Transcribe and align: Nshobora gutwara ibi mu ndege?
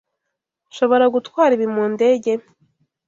Nshobora 0.69 1.05
gutwara 1.13 1.51
ibi 1.57 1.67
mu 1.75 1.83
ndege? 1.93 2.31